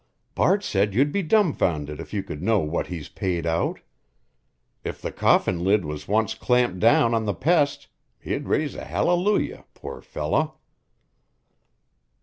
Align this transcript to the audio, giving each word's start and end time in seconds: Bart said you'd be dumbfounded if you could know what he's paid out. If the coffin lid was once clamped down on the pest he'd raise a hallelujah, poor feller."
Bart 0.33 0.63
said 0.63 0.95
you'd 0.95 1.11
be 1.11 1.21
dumbfounded 1.21 1.99
if 1.99 2.11
you 2.11 2.23
could 2.23 2.41
know 2.41 2.57
what 2.57 2.87
he's 2.87 3.07
paid 3.07 3.45
out. 3.45 3.81
If 4.83 4.99
the 4.99 5.11
coffin 5.11 5.63
lid 5.63 5.85
was 5.85 6.07
once 6.07 6.33
clamped 6.33 6.79
down 6.79 7.13
on 7.13 7.25
the 7.25 7.35
pest 7.35 7.87
he'd 8.19 8.47
raise 8.47 8.73
a 8.73 8.83
hallelujah, 8.85 9.65
poor 9.75 10.01
feller." 10.01 10.53